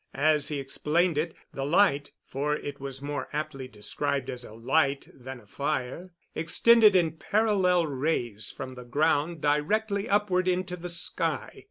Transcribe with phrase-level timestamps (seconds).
[0.15, 5.07] As he explained it, the light for it was more aptly described as a light
[5.13, 11.59] than a fire extended in parallel rays from the ground directly upward into the sky.